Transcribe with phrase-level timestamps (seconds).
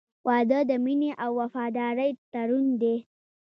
[0.27, 2.95] •واده د مینې او وفادارۍ تړون دی.